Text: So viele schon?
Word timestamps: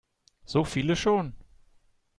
So 0.45 0.63
viele 0.65 0.95
schon? 0.95 1.35